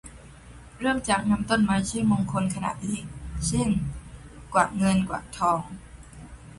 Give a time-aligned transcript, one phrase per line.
[0.79, 3.05] เริ่มจากนำต้นไม้ชื่อมงคลขนาดเล็ก
[3.47, 3.69] เช่น
[4.53, 5.61] กวักเงินกวักทอง